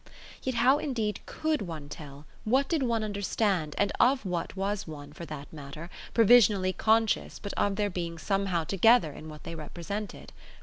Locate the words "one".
1.61-1.87, 2.81-3.03, 4.87-5.13